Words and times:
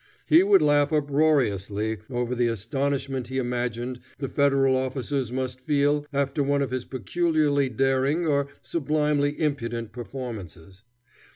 He 0.25 0.41
would 0.41 0.63
laugh 0.63 0.91
uproariously 0.91 1.99
over 2.09 2.33
the 2.33 2.47
astonishment 2.47 3.27
he 3.27 3.37
imagined 3.37 3.99
the 4.17 4.29
Federal 4.29 4.75
officers 4.75 5.31
must 5.31 5.59
feel 5.61 6.07
after 6.11 6.41
one 6.41 6.63
of 6.63 6.71
his 6.71 6.85
peculiarly 6.85 7.69
daring 7.69 8.25
or 8.25 8.47
sublimely 8.63 9.39
impudent 9.39 9.91
performances. 9.91 10.81